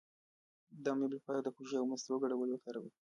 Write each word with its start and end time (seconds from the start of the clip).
د 0.83 0.85
امیب 0.93 1.11
لپاره 1.17 1.39
د 1.41 1.47
هوږې 1.55 1.77
او 1.79 1.85
مستو 1.91 2.21
ګډول 2.23 2.49
وکاروئ 2.51 2.91